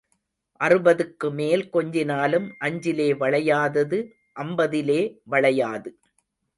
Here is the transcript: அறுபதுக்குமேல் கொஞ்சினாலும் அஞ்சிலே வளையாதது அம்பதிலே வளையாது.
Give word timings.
அறுபதுக்குமேல் 0.59 1.63
கொஞ்சினாலும் 1.73 2.47
அஞ்சிலே 2.59 3.09
வளையாதது 3.13 3.99
அம்பதிலே 4.35 5.01
வளையாது. 5.29 5.89